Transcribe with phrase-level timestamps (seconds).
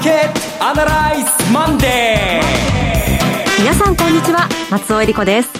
[0.00, 3.60] ーケットアナライズマンデー。
[3.60, 4.48] 皆さんこんにちは。
[4.70, 5.50] 松尾英里子です。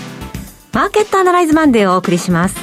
[0.73, 2.57] マーケットアナライズマンデーをお送りします。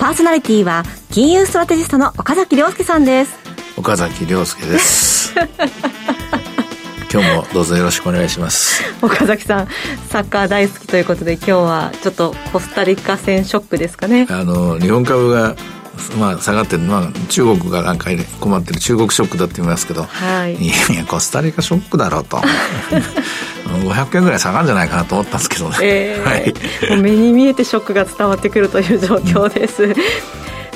[0.00, 3.36] パーソナリティは金融ストラテジストの岡崎良介さんです。
[3.76, 5.34] 岡崎良介です。
[7.12, 8.82] 今日もどうぞよろしくお願いします。
[9.02, 9.68] 岡崎さん
[10.08, 14.26] サッカー大好きということで今日はちょっとコスタリカ戦ショックですかね。
[14.30, 15.54] あの日本株が
[16.18, 22.40] まあ、下がってる、まあ、中国がなんか困ってる中国ショックだって言いますけど、はい、いやコスタリカショックだろうと。
[23.62, 29.94] 500円ぐらい下がるんじゃないかなと思ったんですけどね、えー、 はい、目に見えてショックが伝わってくるという状況です、うん。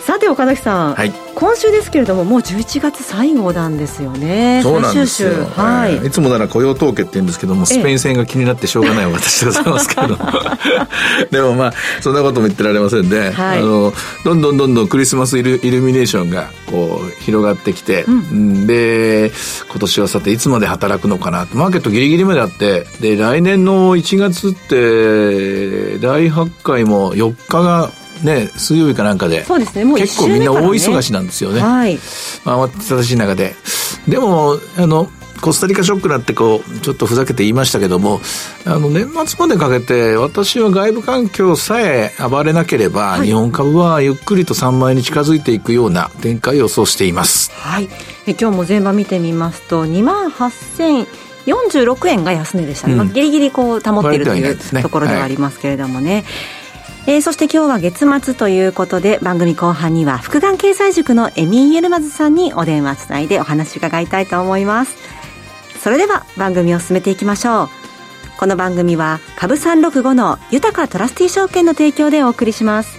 [0.07, 4.61] さて岡崎さん、はい、今週ですけれどももう11月最後なんですよね。
[4.63, 10.19] そうなんですよ、はい、いつもなら雇用統計って言うんですけどもスペイン戦が気になってしょうがない私でございますけど
[11.31, 13.93] でもまあそんなことも言ってられませんで、はい、あの
[14.25, 19.31] どんどんどんどんクリスマスイルイルミネーションがこう広がってきて、うん、で
[19.69, 21.47] 今年はさていつまで働くのかな。
[21.53, 27.91] マーケットギリギリまであってで来年の1月って第8回も4日が
[28.23, 29.45] ね、水曜日かなんかで。
[29.45, 31.61] そうですね、もう、ね、結構みんな大忙しなんですよね。
[31.61, 31.99] はい。
[32.45, 33.55] まあ、慌てたしい中で。
[34.09, 38.21] でも、あの、コスタリカショックなってこう、ちょっとふざけて言いましたけども、
[38.65, 47.53] あの、年末までかけて、私は外部環境さえ暴れなければ、はい、日本株はゆっくりと3万円に近づいていくような展開を予想しています。
[47.53, 47.89] はい。
[48.27, 51.07] え今日も前場見てみますと、2万8000、
[51.47, 56.15] 46円が安値でしたね、うん、まあ、ギリギリこう保っているという、ね、ところではありますけれどもね。
[56.15, 56.25] はい
[57.09, 64.97] えー、そして今日は月末ということで番組後半には福眼経済塾のエミー・エルマズさんにお電話つないでお話伺いたいと思います。
[65.79, 67.69] それでは番組を進めていきましょう。
[68.39, 72.99] この番組は株365の豊トラスティ証券の提供でお送りします。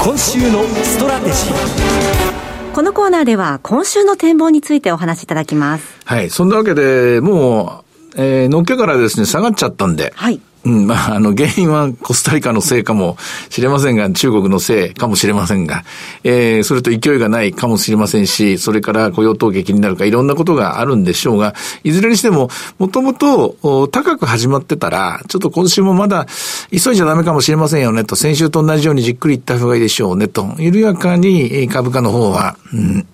[0.00, 2.72] 今週のストラテジー。
[2.72, 5.98] このコーナーでは今週の展望についてお話しいただきます。
[6.04, 7.82] はいそんなわけでも
[8.14, 13.16] う、えー、のっけからですね下がっちゃったんで、はい、うん、まあ、あの、原因はコスタリカのせいかも
[13.48, 15.84] しれませんが、中国のせいかもしれませんが、
[16.22, 26.26] えー、それと勢いがないかもしれませんし、それから雇用統計気になるか、いろんなことがあるんでしょうが、いずれにしても、もともと高く始まってたら、ちょっと今週もまだ
[26.70, 33.06] 急いじゃダメかもしれませんよねと、先週と同じようにじっくりいった方がいいでしょうねと、緩やかに株価の方は、うん、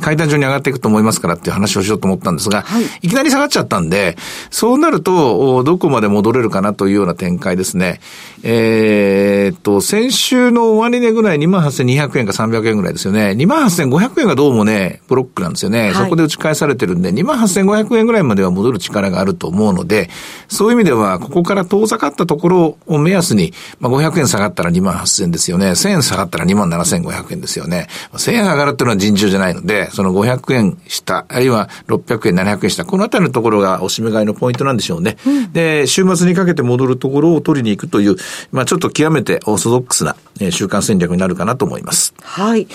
[0.00, 4.16] 階段上に上がっていくと思いますからっていう話をしようと思ったんですが、はい、いきなり下がっちゃったんで、
[4.50, 8.00] そうなると、どこまで戻れるかなというような展開ですね。
[8.42, 13.30] えー、っと、先週の終値ぐらい28,200円か300円ぐらいですよね。
[13.30, 15.86] 28,500円がどうもね、ブロックなんですよね。
[15.86, 20.10] はい、そこで打ち返されてるんで、28,500円ぐらいまでは戻る力があると思うので、
[20.48, 25.70] そういう意味では、ここから遠ざかったところを目安に、まあ、500円下がったら28,000円ですよね。
[25.70, 27.88] 1000円下がったら27,500円ですよね。
[28.12, 35.16] 1000円上がるっていうのは尋常じゃないので、その500円下、あるいは600円、700円下、このあたりのところがおしめ買いのポイントなんでしょうね。
[35.26, 38.16] うん、で、週末にかけて戻るところを取りに行くという、
[38.50, 40.16] まあちょっと極めてオーソドックスな
[40.50, 42.14] 週間戦略になるかなと思います。
[42.22, 42.66] はい。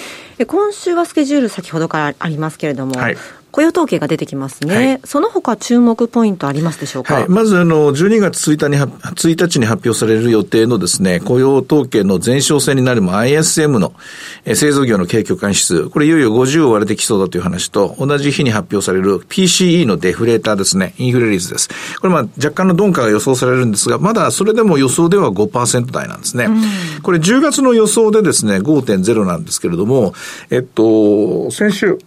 [0.48, 3.18] 今週はスケジュール先ほどからありますけれども、はい、
[3.52, 4.76] 雇用統計が出てきますね。
[4.76, 13.94] はい、その他注目ポイントありますでしょうか、はい、まず、あの、12月1日に1日に発表される予定のですね、雇用統計の前哨戦になるも ISM の、
[14.46, 21.70] え製造業の景況感指数、これいよいよ50を割れてきそうだという話と、同じ日に発表される PCE のデフレーターですね、インフレ率です。
[22.00, 26.50] これまあ若干の鈍化が予想されるんですが、まだそれでも予想では5%台なんですね。
[27.02, 30.14] これ10月の予想でですね、5.0なんですけれども、
[30.50, 32.00] えっと、先週、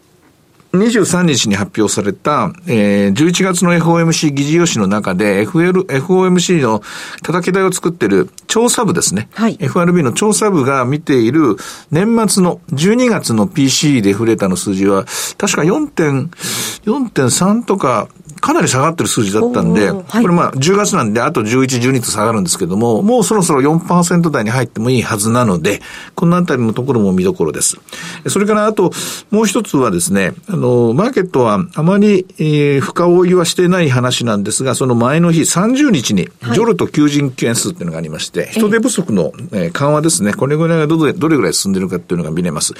[0.72, 6.82] 23日に発表された、えー、11月の FOMC 議事要旨の中で、FL、FOMC の
[7.22, 9.28] 叩き台を作ってる調査部ですね。
[9.34, 9.58] はい。
[9.60, 11.56] FRB の調査部が見ている
[11.90, 15.04] 年末の12月の PC デフレーターの数字は、
[15.36, 18.08] 確か4.4.3とか
[18.42, 25.80] かなり下がってる数字だったんで、はい、これまあ10月なんであと11、12と下がるんですけども、もうそろそろ4%台に入ってもいいはずなので、
[26.16, 27.78] このあたりのところも見どころです。
[28.26, 28.90] それからあと、
[29.30, 42.74] もう一つはですね、あの、マーケットはあまり、えー、深追いはしてない話なんですが、その前の日30日に、ジョルと求人件数っていうのがありまして、はい、人手不足の、えー、緩和ですね、これぐらいがどれどれぐらい進んでるかっていうのが見れます。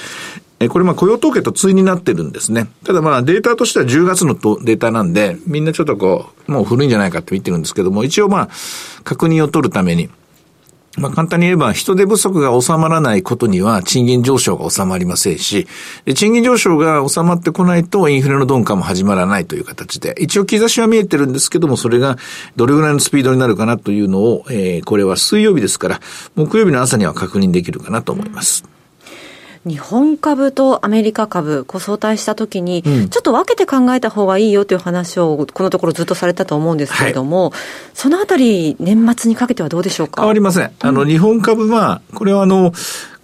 [0.63, 2.67] えこれまあ雇用統計と対になってるんですね。
[2.85, 8.49] ただまあデータとしては10月のデータなんで、みんなちょっとこう、もう古いんじゃないかって見てるんですけども、一応まあ、
[9.03, 10.09] 確認を取るために、
[10.97, 15.67] まあ簡単に言えば人手不足が収まらないことには賃金上昇が収まりませんし、
[16.15, 22.17] 賃金上昇が収まってこないとインフレの鈍化も始まらないという形で、一応兆しは見えてるんですけども、それが
[22.55, 25.99] どれぐらいのスピードになるかなというのを、えー、これは水曜日ですから、
[26.35, 28.63] 木曜日の朝には確認できるかなと思います。
[29.65, 37.59] 日本株とアメリカ株、こう相対したときに、うん、ちょっと分けて考えた方がいいよという話を、このところずっとされたと思うんですけれども、はい、
[37.93, 40.21] そのあたり、年末にかけてはどうでしょうか？
[40.21, 40.71] 変わりません。
[40.79, 42.73] あの、日本株は、これはあの、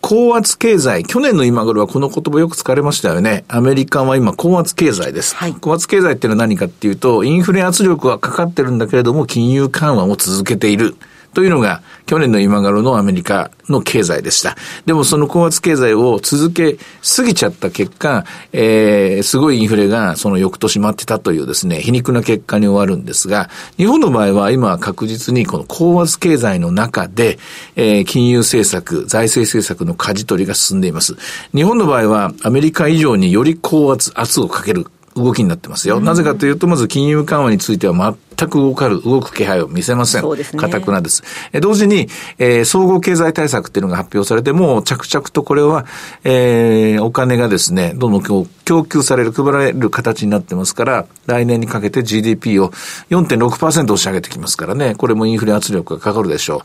[0.01, 1.03] 高圧経済。
[1.03, 3.43] 去年の今頃はこの言葉よく使われましたよね。
[3.49, 5.35] アメリカは今高圧経済です。
[5.35, 10.95] はい、高圧経済っていうのは何かっていうと、インフレ圧力はかかってるんだけれども、金融緩和を続けている。
[11.33, 14.55] というのが、去年の今頃のアメリカの経済でした。
[14.85, 27.37] でもその高圧経済を続けすぎちゃった結果、えー、すごいインフレがその翌年待ってたというですね、皮肉な結果に終わるんですが、日本の場合は今確実にこの高圧経済の中で、
[27.75, 31.15] えー、金融政策、財政政策の舵取りが進んでいます。
[31.53, 35.99] 日本の場合はアメリカ以上により高圧、圧をかける動きになってますよ。
[35.99, 37.93] なぜかというと、まず金融緩和については
[38.39, 40.21] 全く動かる、動く気配を見せません。
[40.21, 40.59] そうですね。
[40.61, 41.23] かくなです。
[41.51, 42.07] え同時に、
[42.37, 45.85] えー、総合経済対策っていうのが発表されて、も着々とこれは、
[46.23, 52.69] えー、お金がですね、どんどん供給される、配られる形になってますから、来年にかけて GDP を
[53.09, 56.59] 4.6%押し上げてきますからね、これもインフレ圧力がかかるでしょう。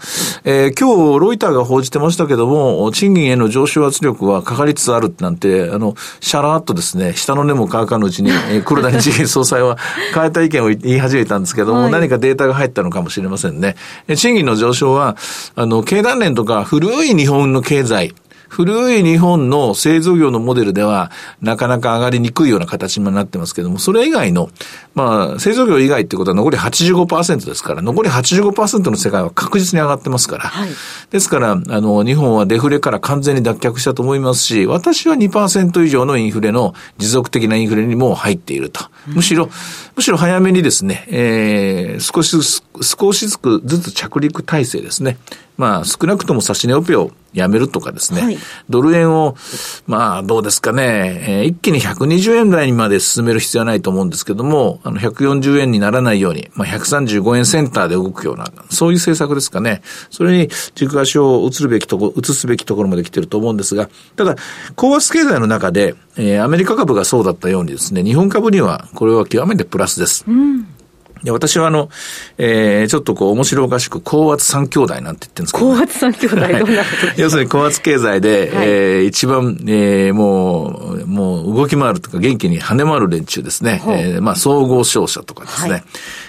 [0.45, 9.77] えー、今日、ロイターが報じてましたけども、賃金への上昇圧力はかかりつつあるなんて、あの、シャラーっとですね、下の根も乾かぬうちに、えー、黒田日銀総裁は
[10.15, 13.77] 変えた意見を言い始めたんですけども、はい、何かデータが入ったのかもしれませんね。
[14.17, 15.17] 賃金の上昇は、
[15.55, 18.15] あの、経団連とか古い日本の経済、
[18.55, 21.11] 古い日本の製造業のモデルでは、
[21.43, 24.49] なかなか上がりにくいような形になってますけども、それ以外の、
[24.95, 30.45] まあ、製造業以外ってことは残り85%ですから、残り85%の世界は確実に上がってますから。
[30.45, 30.71] はい、
[31.11, 38.85] ですから、あの、日本はデフレから完全に脱却したと思いますし、私は2%以上のインフレの持続的なインフレにも入っていると。
[39.09, 39.51] むしろ、
[39.97, 43.37] むしろ早めにですね、えー、少しずつ、少しず
[43.81, 45.19] つ着陸体制ですね。
[45.57, 49.37] まあ、少なくとも指し値オペをやめるとかですね、はい、ドル円を、
[49.87, 59.83] まあ、どうですかね、えー、一気に120円台にまで進める必要はないと思うんですけども、あの、140円にならないように、まあ、135円センターで動くような、そういう政策ですかね。
[60.11, 64.37] それに軸足を移るべきとこ、移すべきところまで来てると思うんですが、ただ、
[64.77, 70.25] 高圧経済の中で、えー、アメリカ株がそうだったようにですね、日本株には、これは極めてプラスです。
[70.29, 70.67] うん
[71.25, 71.89] で、私はあの、
[72.39, 77.15] えー、ちょっとこう面白おかしく高圧三兄弟なんて言ってるんですけど、高圧三兄弟、どんなことですか？
[77.17, 83.83] 要するに高圧経済で、はい、えー、一番、えー、もう、もう動き回るとか元気に跳ね回る連中ですね。
[83.87, 85.71] えー、まあ総合商社とかですね。
[85.71, 85.85] はい、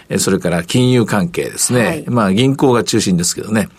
[0.09, 1.85] えそれから金融関係ですね。
[1.85, 3.69] はい、まあ銀行が中心ですけどね。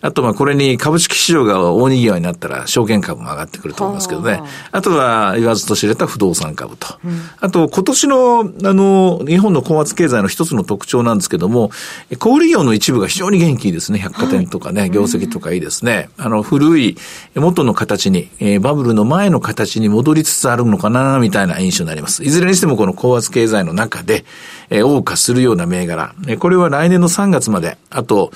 [0.00, 4.40] あと、まあ、これに株式市場が大賑わいになったら、証券株も上がってくると思いますけどね。
[4.70, 6.86] あとは、言わずと知れた不動産株と。
[7.04, 11.70] うん、あと、今年の、あの、日本の高圧経済の一つの特徴なんですけども、
[12.18, 13.98] 小売業の一部が非常に元気ですね。
[13.98, 16.10] 百貨店とかね、はい、業績とかいいですね。
[16.16, 16.96] あの、古い、
[17.34, 22.22] 元の形に、えー、バブルの前の形に戻りつつあるのかな、みたいな印象になります。
[22.24, 24.24] いずれにしてもこの高圧経済の中で、
[24.70, 26.14] えー、謳歌するような銘柄。
[26.28, 28.30] えー、これは来年の3月まで、あと、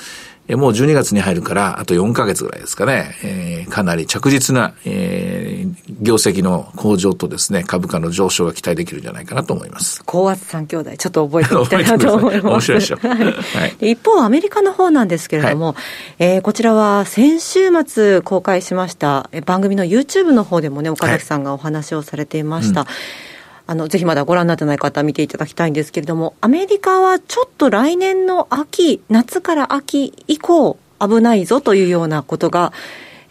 [0.48, 10.02] もう12月に入るから、あと4ヶ月ぐらいですかね、えー、かなり着実な、えー、業績の向上とですね、株価の上昇が期待できるんじゃないかなと思います。
[10.04, 12.46] 高圧三兄弟、ちょっと覚えておきたいなと思います。
[12.52, 12.96] 面白いでしょ。
[12.96, 15.76] はい、一方、アメリカの方なんですけれども、はい、
[16.18, 22.80] えー、こちらは先週末公開しました、番組の YouTube の方でもね、岡崎さんがお話をされていました。
[22.80, 23.31] はいうん
[23.66, 32.72] あの、ぜひまだご覧になってない方見ていただきたいんですけれども、アメリカはちょっと来年の秋、夏から秋以降、危ないぞというようなことが、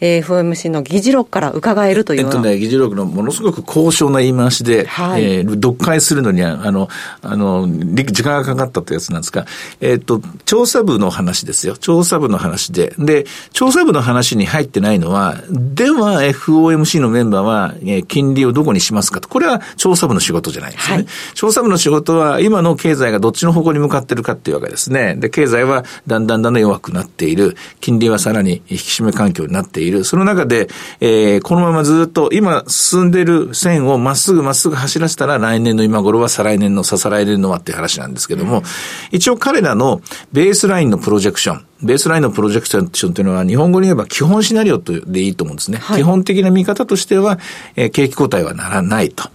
[0.02, 6.90] えー、FOMC の議事録から伺えるというえっとね、議事録のものすごく高尚な言い回しで、はい、えー、読解するのには、あの、
[7.22, 9.46] あの、時間がかかったってやつなんですが、
[9.80, 11.78] えっ、と、調査部の話ですよ。
[11.78, 12.96] 調査部の話で。
[12.98, 19.30] で、調査部の話に入ってないのは、では FOMC のメンバーは、えー、金利をどこにしますかと。
[19.30, 20.96] これは調査部の仕事じゃないですね。
[20.96, 21.06] はい、
[21.36, 25.16] 調査部の仕事は、今の経済がどっちの方向に向かってるかっていうわけですね。
[25.16, 27.56] で、経済はだんだんだんだん弱くなっている。
[27.82, 29.91] 金利はさらに引き締め環境になっている。
[29.92, 30.04] いる。
[30.04, 30.68] その中で、
[31.00, 38.64] えー、このままずっと今進んでる線をまっすぐまっすぐ走らせたら来年の今頃は再来年のささらえれるのはっていう話なんですけども、うん、
[39.12, 45.80] 一応彼らのベースラインのプロジェクション、ベースラインのプロジェクションというのは日本語に言えば基本シナリオとでいいと思うんですね。
[45.80, 47.40] はい、基本的な見方としては、
[47.76, 49.30] えー、景気後退はならないと。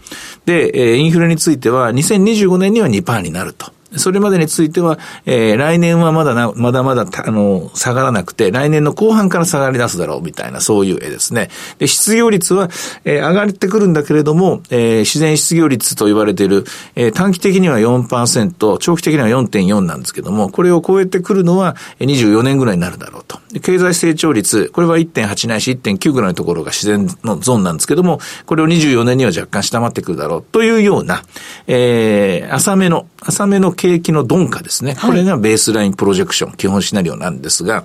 [0.44, 3.75] で、えー、インフレについては2025年には2%になると。
[3.94, 11.50] それまでについては、えー、来年はまだな、まだまだ、あの、下がらなくて、来年の後半から下がり出すだろう、みたいな、そういう絵ですね。
[11.78, 12.68] で、失業率は、
[13.04, 16.64] えー、上がってくるんだけれども、えー、自然失業率と言われている、
[16.96, 23.38] えー、短期的には4%、長期的には4.4なんですけども、これを超えてくるのは24年ぐらいになるだろうと。
[23.60, 31.22] 経済成長率、これは1.8ないし1.9ぐらいのところが自然のゾーンなんですけども、これを24年には若干下回ってくるだろうというような、
[31.66, 34.96] えー、浅めの、浅めの景気の鈍化ですね。
[35.00, 37.84] これがベースラインプロジェクション、基本シナリオなんですが、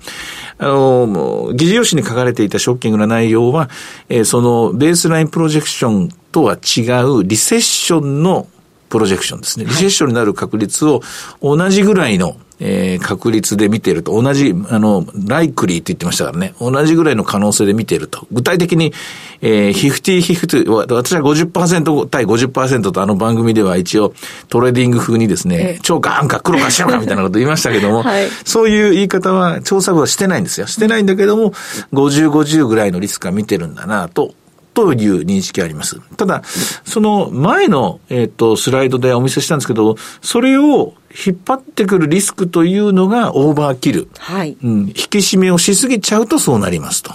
[0.57, 3.69] あの、議事要旨に書かれていたショッキングな内容は、
[4.09, 8.47] えー、そのベースラインプロジェクションとは違うリセッションの
[8.89, 9.65] プロジェクションですね。
[9.65, 11.01] リセッションになる確率を
[11.41, 18.27] 同じぐらいのえー、確率で見てると、同じ、あの、ライクリーって言ってましたからね、同じぐらいの可能性で見てると。
[18.31, 18.93] 具体的に、
[19.41, 24.13] えー、フィフティフィフティ、私は50%対50%とあの番組では一応
[24.49, 30.67] トレーディング風にですね、丁か半か黒か白かみたいなこと言いましたけども、 はい、そういう言い方は調査部はしてないんですよ。
[30.67, 31.53] してないんだけども、
[31.93, 34.35] 50、50ぐらいのリスクは見てるんだなと
[34.73, 35.99] という認識あります。
[36.15, 36.43] ただ、
[36.85, 40.93] その前の、えっ、ー、と、スライドでお見せしたんですけど、それを
[41.25, 44.07] 引っ張ってくるリスクというのがオーバーキル。
[44.17, 44.57] はい。
[44.63, 44.79] うん。
[44.87, 47.13] 引き締めをしすぎちゃうとそうなりますと。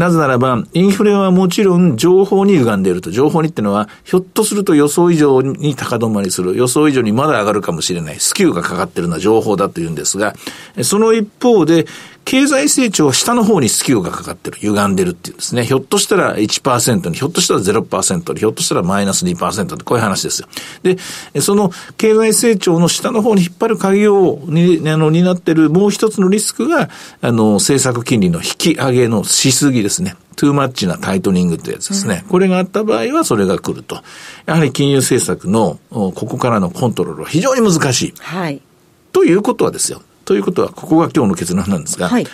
[0.00, 3.10] なぜならば、インフレはもちろん情報に歪んでいると。
[3.10, 6.56] 情報にってのは、ひょっとすると予想以上に高止まりする。
[6.56, 8.16] 予想以上にまだ上がるかもしれない。
[8.18, 10.34] スキューがかかっているのは情報だというんですが、
[10.82, 11.86] その一方で、
[12.30, 15.64] 経済成長は下の方にスキルがかかってる、歪んでるっていうんですね。
[15.64, 20.46] ひょっとしたら1%に、ひょっとしたら0%に、ひょっとしたらマイナス2%ってこういう話ですよ。
[20.84, 20.96] で、
[21.40, 26.88] その経済成長の下の方に引っ張る鍵をに、あの、担ってるもう一つのリスクが、
[27.20, 30.14] あの、政策金利の引き上げのしすぎですね。
[30.36, 32.20] トゥーマッチなタイトニングってやつですね。
[32.22, 34.04] うん、これがあった場合はそれが来ると。
[34.46, 38.14] やはり金融政策の、ここからのコントロールは非常に難しい。
[38.20, 38.62] はい。
[39.10, 40.00] ということはですよ。
[40.30, 42.24] ということは、ここが今日の結論なんですが、はい、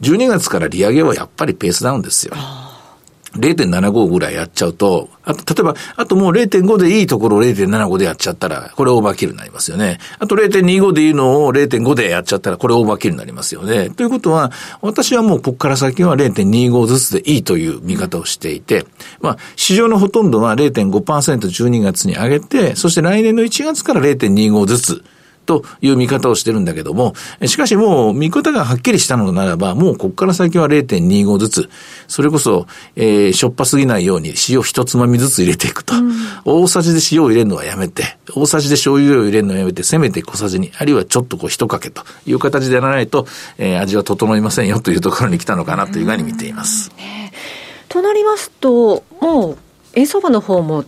[0.00, 2.32] 12月から利上げはやっぱりペースダウンですよ。
[3.36, 9.98] 0.75ぐらいやっちゃうと、あと、例えば、あともう0.5でいいところを0.75でやっちゃったら、これオーバーキルになりますよね。
[10.18, 13.90] あと0.25でいいのを0.5でやっちゃったら、これオーバーキルになりますよね。
[13.90, 18.86] ということは、私はもうここから先は0.25ずつでいいという見方をしていて、
[19.20, 25.04] まあ、市場のほとんどは 0.5%12 月に上げて、そして来年の1月から0.25ずつ、
[25.48, 27.14] という見方をしてるんだけども、
[27.46, 31.70] しかしもう見方がはっきりしたのならば、もうここから先は0.25ずつ、
[32.06, 35.94] それこそ、えー、しょっぱすぎないように塩一つまみずつ入れていくと。
[35.94, 36.12] うん、
[36.44, 43.26] 大さじで塩を入れるのはやめて、大さじで醤油を入れるのをやめて、せめて小さじに、あるいはちょっとこう一かけという形でやらないと、
[43.56, 46.92] えー、味は整いませんよというところに来たのかなというふうに見ています。
[47.88, 49.58] となりますと、もう、
[49.94, 50.84] 円相場の方も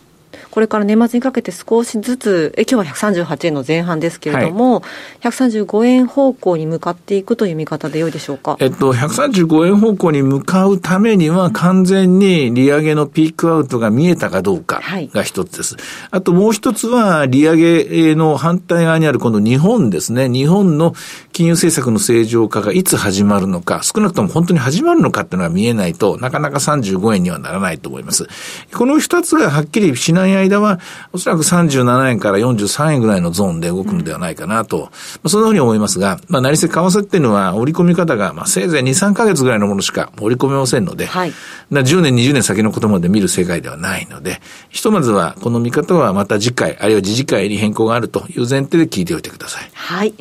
[0.50, 4.82] これから年末にかけて少しずつ、え今日は138円の前半ですけれども、は
[5.22, 8.56] い、135円方向に向かっていくという見方でよいでしょうか？
[8.60, 14.80] えっと、135円方向に向かうためには、完全に利上げのピークアウトが見えたかどうか
[15.14, 15.74] が一つです。
[15.76, 20.28] はい、あともう一つは、利上げの反対側にあるこの日本ですね。
[20.28, 20.94] 日本の
[21.32, 28.26] 金融政策の正常化がいつ始まるのか、少なくとも本当に始まるのかっていうのが見えないとなかなか35円にはならないと思います。
[28.74, 30.80] この二つがはっきりしない間は、
[31.12, 34.90] おそらく37円から43円ぐらいのゾーンで動くのではないかなと、
[35.22, 41.32] うん、そんなふうに思いますが、まあ、成瀬為替っていうのは、織り込み方が、まあ、せいぜい2、3ヶ月ぐらいのものしか織り込めませんので、はい、
[41.70, 49.70] 10年、20年先のことまで見る世界ではないので、ひとまずは、この見方はまた次回、あるいは次次回に変更があるという前提で聞いておいてください。
[49.74, 50.14] はい。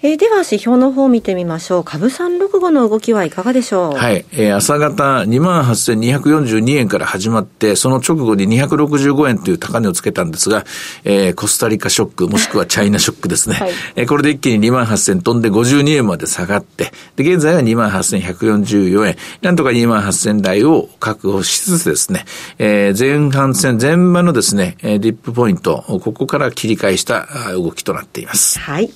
[0.00, 1.84] えー、では指標の方を見てみましょう。
[1.84, 3.96] 株365の動きはいかがでしょう？
[3.96, 4.24] はい。
[4.30, 10.64] えー、朝方28,242円から始まって、その直後に265円という高値をつけたんですが、
[11.02, 13.56] えー、コスタリカショック、もしくはチャイナショックですね。
[13.60, 19.16] はい、えー、これで一気に28,000飛んで52円まで下がって、で、現在は28,144円。
[19.42, 22.24] なんとか28,000台を確保しつつですね、
[22.58, 28.60] えー、前半戦、前場のですね、ディップポイント、ここから切り返した動きとなっています。
[28.60, 28.92] はい。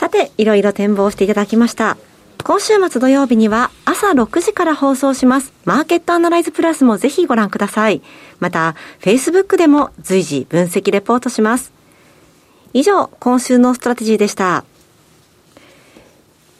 [0.00, 1.98] さて、いろいろ展望していただきました。
[2.42, 5.52] 今週末土曜日には朝6時から放送します。
[5.66, 8.00] マーケットアナライズプラスもぜひご覧ください。
[8.38, 11.70] また、Facebook でも随時分析レポートします。
[12.72, 14.64] 以上、今週のストラテジーでした。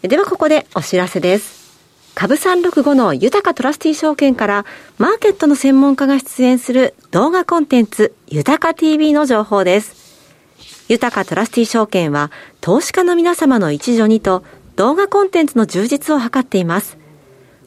[0.03, 1.79] ではここでお知らせです。
[2.13, 4.65] 株365の豊トラスティ証券から
[4.99, 10.00] マーケットの専門家が出演する動画コンテンツ豊か TV の情報です。
[10.91, 14.43] 豊かトラスティ証券は投資家の皆様の一助にと
[14.75, 16.97] 動画コンテンツの充実を図っています。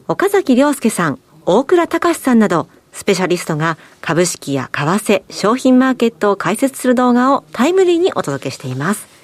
[0.07, 9.14] 岡崎亮介さん、大倉隆さんなどスペシャリストが株式や為替、商品マーケットを解説する動画をタイムリーにお届けしています。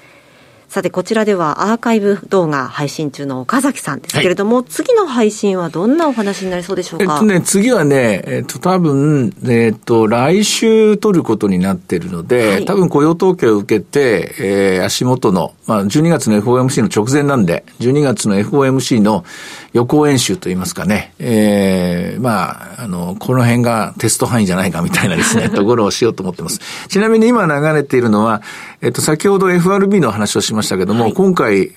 [0.71, 7.15] さて、こちらではアーカイブ動画配信中の岡崎さんですけれども、はい、次の配信はどんなお話になりそうでしょうか？
[7.15, 19.25] えっとね、次はね、えっと、多分、えっと、来週取ることになっているので、はい、多分雇用統計を受けて、えー、足元の、まあ、12月の FOMC の直前なんで、12月の FOMC の
[19.73, 26.59] 予行演習といいますかね、えー、まあ、あの、この辺がテスト範囲じゃないかみたいなですね、 ところをしようと思ってます。
[26.89, 28.41] ちなみに今流れているのは、
[28.81, 31.71] えっと、先ほど FRB の話をしましたけども、はい、今回、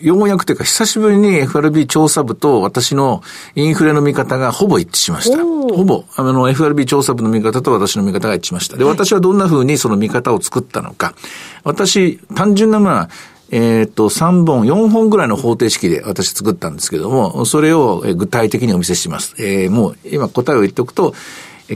[0.00, 3.22] ようやくというか、久しぶりに FRB 調査部と私の
[3.54, 5.38] インフレの見方がほぼ一致しました。
[5.38, 8.76] ほぼ、あの、FRB 調査部の見方と私の見方が一致しました。
[8.76, 11.14] で、私はどんな風にその見方を作ったのか。
[11.62, 13.08] 私、単純なまあ、
[13.50, 19.34] えっ、と、3本、4本ぐらいの方程式で私作ったんですけども、それを具体的にお見せします。
[19.38, 21.14] えー、もう今答えを言っておくと、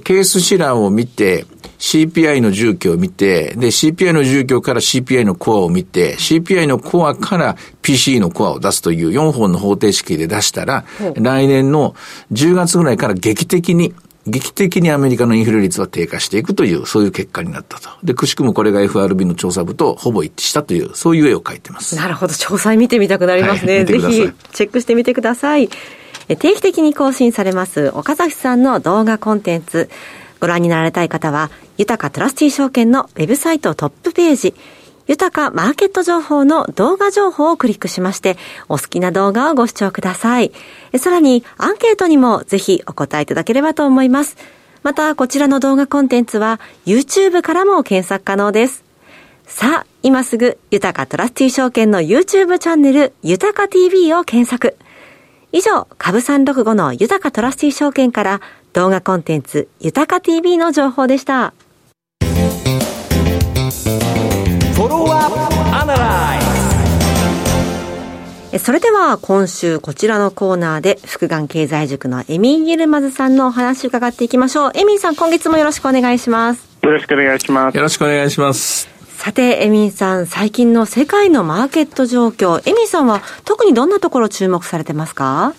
[0.00, 1.44] ケースシラーを見て、
[1.78, 10.84] CPI の住居を見て、で、CPI の住居から CPI のコアを見て、CPI のコアから PC のコアを出すという4本の方程式で出したら、
[11.16, 11.94] 来年の
[12.32, 13.94] 10月ぐらいから劇的に
[14.26, 17.90] 劇的にアメリカのインフレ率は低下していくという、そういう結果になったと。
[18.04, 21.96] で、くしくもこれが FRB の調査部とほぼ一致したという、そういう絵を描いてます。
[21.96, 23.78] なるほど、詳細見てみたくなりますね。
[23.78, 24.00] はい、ぜひ、
[24.52, 25.68] チェックしてみてください。
[26.28, 29.90] 定期的に更新されます岡崎さんの動画コンテンツ、
[30.40, 34.54] ご覧になられたい方は、豊かトラスティ証券のウェブサイトトップページ、
[35.12, 38.38] 豊かマーケット情報の動画情報をクリックしまして、
[38.70, 40.52] お好きな動画をご視聴ください。
[40.96, 44.38] さらに、アンケートにもぜひお答えいただければと思います。
[44.82, 48.84] また、こちらの動画コンテンツは YouTube からも検索可能です。
[49.44, 54.78] さあ、今すぐ、豊かトラスティ証券の YouTube チャンネル、豊か TV を検索。
[55.52, 58.40] 以上、株365の豊かトラスティ証券から
[58.72, 61.52] 動画コンテンツ、豊か TV の情報でした。
[68.58, 74.72] それでは今週こちらのコーナーで福眼経済塾のエミー・ギルマズさんのお話を伺っていきましょう。
[74.74, 76.68] エミーさん、今月もよろしくお願いします。
[76.82, 77.76] よろしくお願いします。
[77.76, 78.88] よろしくお願いします。
[79.16, 85.54] さて、エミンさん、最近の世界のマーケット状況、エミンさんは特にどんなところ注目されてますか？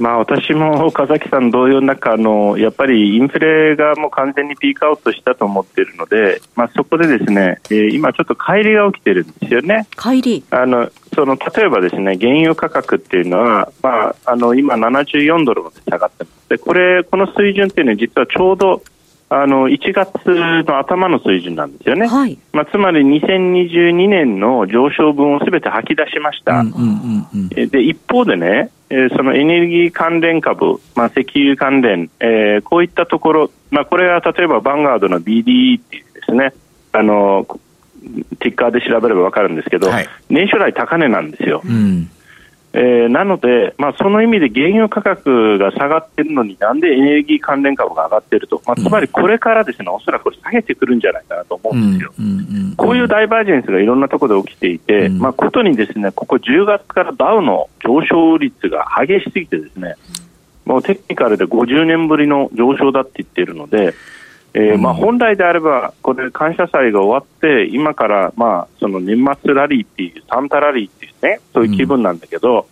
[0.00, 9.86] まあ、私も岡崎さん同様なんかあのやっぱりインフレがもう完全にピークアウトしたと思っているので、まあ、そこでですね、えー、今ちょっと乖離が起きてるんですよね。
[9.96, 10.62] 乖離？
[10.62, 18.82] あのその例えばですね原油価格っていうのは、まあ、あの今74ドルまで下がってますでこれこの水準っていうのは実はちょうど
[19.32, 20.10] あの1月
[20.64, 26.64] の頭の水準なんですよね、はい、まあ、つまり2022年の上昇分をすべて吐き出しました、
[27.68, 36.52] で一方でね、えー、そのエネルギー関連株、まあ、石油関連、えー、こういったところ、まあ、これは例えばバンガードの BDE っていうですね
[36.90, 37.46] あの
[38.40, 41.62] ティッカーで調べれば分かるんですけど、はい、年初来高値なんですよ。
[41.64, 42.10] うん
[42.72, 52.12] えー、なので、まあ、その意味で原油価格が下がっているのになんでエネルギー関連株が上がっていると、まあ、つまりこれからですね、おそらくこれ下げてくるんじゃないかなと思うんですよ。
[52.76, 59.96] こういうダイバージェンスがいろんなところで起きていて、まあ、ことにですね、ここ10月からダウの上昇率が激しすぎてですね、
[60.64, 63.94] もうテクニカルで50年ぶりの上昇だって言っているので、
[64.52, 70.90] えーまあ、本来であれば、これ、感謝祭が終わって、今から、まあ、その年末ラリーっていう、サンタラリー
[71.22, 72.66] ね、そういう気分なんだけど、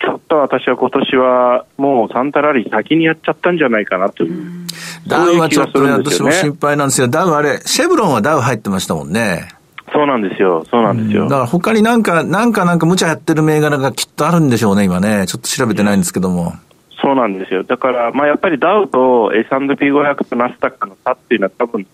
[0.00, 4.66] ちょっと私は今年はもうサンタラリー先にやっちゃったんじゃないかなという。
[5.06, 7.08] ダウはちょっとね、私も心配なんですよ。
[7.08, 9.48] ダウあれ、シェブロンはダウ入ってましたもんね。
[9.92, 10.64] そうなんですよ。
[10.70, 11.24] そうなんですよ。
[11.24, 15.26] だから他になんか、なんかなんか無茶やってる銘柄がきっとあるんでしょうね、今ね。
[15.26, 16.54] ちょっと調べてないんですけども。
[17.00, 17.62] そうなんですよ。
[17.62, 21.86] だから、まあやっぱりダウと S&P500 とナスダックの差っていうのは多分、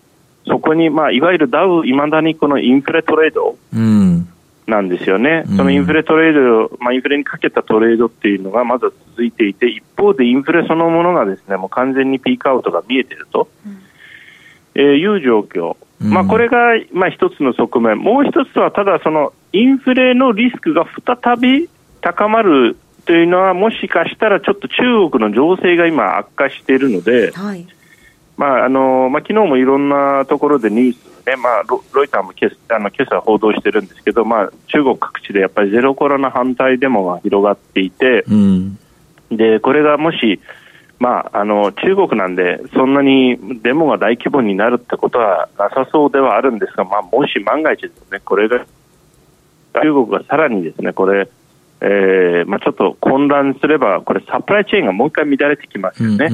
[0.47, 3.55] そこに、まあいわゆるダウ、いまだにこのインフレトレード。
[3.73, 4.27] うん。
[4.67, 13.81] なんですよね、そのインフレトレード、まあ、インフレにかけたトレードっていうのがまだ続いていて、一方でインフレそのものがですねもう完全にピークアウトが見えていると、うん、
[14.75, 21.69] えー、いう状況、まあ、これがまあ一つの側面、もう一つはただ、そのインフレのリスクが再び
[22.01, 27.67] 高まるというのは、もしかしたらちょっと中国の情勢が今、悪化しているので、はい。
[28.37, 38.79] まああのまあ昨日もいろんなところでニュースね、まあ、ロロイターもけあの今朝報道してるんですけど、まあ、中国各地でやっぱりゼロコロナ反対デモが広がっていて、うん、
[39.31, 40.39] でこれがもし、
[40.99, 48.65] まあ、あの中国なんで、そんなにデモが大規模になるってことはなさそうではあるんですが、まあ、もし万が一ですね、これが
[49.73, 51.29] 中国がさらにですねこれ、
[51.81, 56.29] ええーまあ、ちょっと混乱すれば、これ、サプライチェーンがもう一回乱れてきますよね、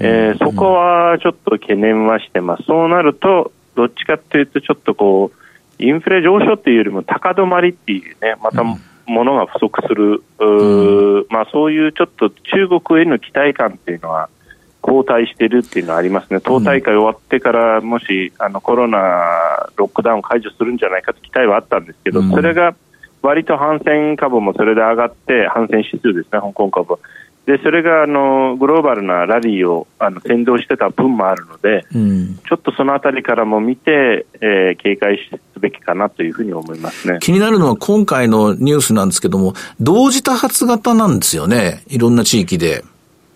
[0.00, 8.64] えそこはちょっと懸念はしてます、そうなると、どっちかというと、ちょっとこう、インフレ上昇っていうよりも高止まりっていうね、また
[9.06, 14.28] 物が不足する、うまあ、そういうちょっと中国への期待感っていうのは、
[14.80, 18.98] 後退してるっていうのはありますね、党大会終わってから、もしあのコロナ
[19.76, 22.74] ロックダウン解除するんじゃないかと期待はあったんですけど、それが
[23.22, 26.98] 割と反戦株もそれで上がって、反戦指数ですね、香港株。
[27.48, 35.18] でそれがあのグローバルなラリーをあの先導してた分もあるので、うん、ちょっとそのあたりからも見て、えー、警戒
[35.54, 42.84] すべきかなというふうに思いますね気になるのは今回のニュースなんですけども、同時多発型なんですよね、いろんな地域で。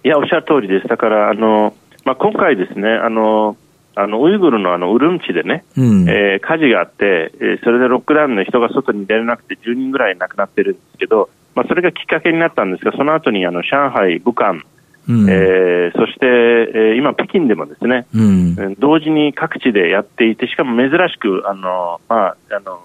[0.05, 0.88] いや、おっしゃる通りです。
[0.88, 3.57] だから、あの、まあ、今回ですね、あの、
[3.94, 14.62] あのウイグルのあのウルムチでね、うん、えー、火事があって、えー、それでロックダウンの人が外に出れなくて10人ぐらい亡くなってるんですけど、まあ、それがきっかけになったんですが、その後にあの上海、武漢、
[15.08, 22.80] うん、えー、そして、えー、今、北京でもですね、うん、同時に各地でやっていて、しかも珍しく、あのまあ、あの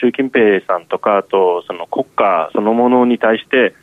[0.00, 3.74] 習近平さんとか、あとその国家そのものに対して、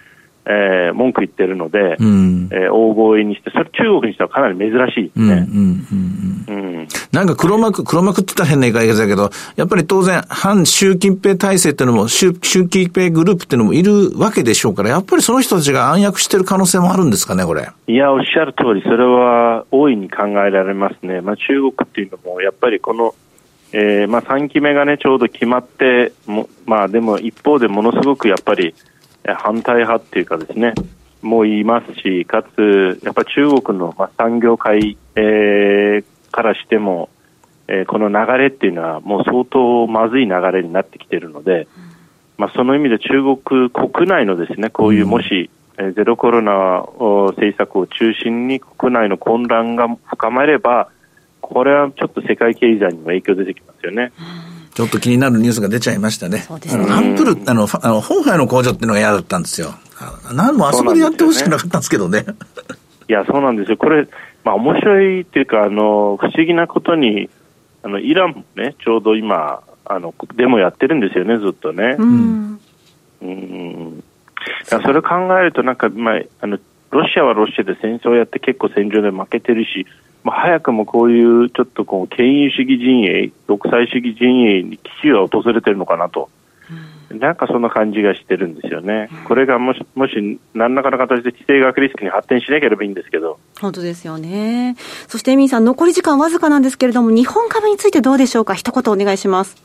[0.48, 6.88] えー、文句言ってるので、うん、えー、大声にして、それ中国にしてはかなり珍しいですね。
[7.12, 17.68] なんか黒幕、黒幕って言ったら変な言い方だけど、やっぱり当然、反習近平体制っていうのも、習習近平グループっていうのもいるわけでしょうから、やっぱりその人たちが暗躍してる可能性もあるんですかね、これ。
[17.88, 21.22] いや、おっしゃる通り、それは大いに考えられますね。
[21.22, 23.16] まあ、中国っていうのも、やっぱりこの、
[23.72, 28.76] えー、まあ、3期目がね、ちょうど決まって、もまあ、でも一方でものすごくやっぱり、
[29.34, 30.74] 反対派っていうかですね、
[31.22, 37.10] もういますし、かつ、やっぱ中国の、まあ、産業界、えー、からしても、
[37.68, 41.68] えー、この流れっていうのはもう相当まずい流れになってきているので、
[42.38, 46.86] まあ、その意味で中国国内のですね、こういうもし、えゼロコロナ
[47.32, 50.90] 政策を中心に国内の混乱が深まれば、
[51.42, 54.12] これはちょっと世界経済にも影響出てきますよね。
[54.76, 56.40] ちょっと気になるニュースが出ちゃいましたね。
[56.40, 56.84] そうですね。
[56.84, 59.74] アップル、あの、あの本杯の工場っていうのが嫌だったんですよ。
[60.34, 62.26] 何もあそこでやってほしくなかったんですけどね。
[63.08, 63.78] いや、そうなんですよ。
[63.78, 64.06] これ、
[64.44, 67.30] まあ面白いっていうか、あの、不思議なことに、
[67.84, 71.96] あの、イランもね、ちょうど今、あの、デモやってるんですよね、ずっとね。
[71.98, 72.60] うん。
[73.22, 74.04] うん。
[74.66, 76.60] それを考えると、なんか、まあ、あの、
[76.92, 79.86] ロシアはロシアで戦争をやって結構戦場で負けてるし、
[80.26, 86.32] まあ、早くもこういうちょっとこう権威主義陣営、独裁主義陣営に危機が訪れてるのかなと、
[87.12, 93.38] うん、なんかそんな感じがしてるんですよね、うん、これがもしもし何らかの形で地政学リスクに発展しなければいいんですけど。
[93.62, 94.76] 本当ですよね、
[95.08, 99.65] そしてエミンさん、残り時間わずかなんですけれども、日本株についてどうでしょうか、一言お願いします。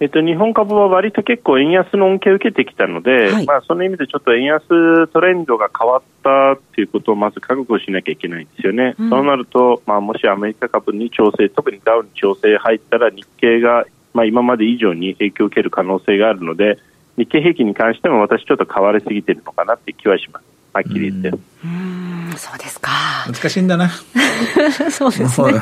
[0.00, 8.94] えっと、日本株は割と結構円安の恩恵を受けてきたので、はい、まあ、その意味でちょっと円安トレンドが変わったということをまず覚悟しなきゃいけないんですよね。
[8.98, 16.78] うん、そうなると、まあ、もしアメリカ株に調整、特にダウに調整入ったら日経が、まあ、今まで以上に影響を受ける可能性があるので、
[17.16, 20.57] 日経平均に関しても私ちょっと変わりすぎてるのかなっていう気はします。
[20.78, 21.28] はっきり言って。
[21.64, 22.90] うんそうですか。
[23.26, 23.90] 難しいんだな。
[24.90, 25.60] そうですね。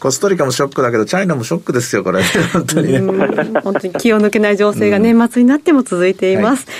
[0.00, 2.22] コストリカもショックだけど、チャイナもショックですよ、これ。
[2.52, 3.00] 本当にね。
[3.62, 6.66] 本当に気を抜けない情勢が年末になっても続いています。
[6.66, 6.74] はい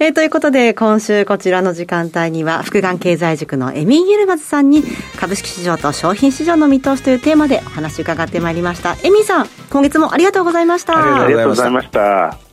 [0.00, 4.82] えー、ということで、今週こちらの時間帯には、福眼経済塾のエミン・ユルマズさんに、
[5.20, 8.96] 株式市場と商品市場の見通しというテーマでお話伺ってまいりました。
[9.04, 11.22] エミンさん、今月もありがとうございました。
[11.22, 12.43] ありがとうございました。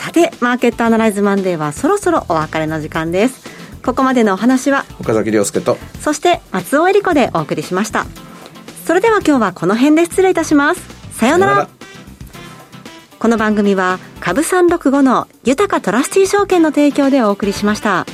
[0.00, 3.50] さて、マーケットアナライズマンデーはそろそろお別れの時間です。
[3.82, 8.06] ここまでのお話は岡崎亮介とそして松尾恵理子でお送りしました
[8.84, 10.82] それでは今日はこの辺で失礼いたします
[11.16, 11.68] さようなら
[13.18, 18.06] この番組は株三六五の豊かトラスティ証券の提供でお送りしました。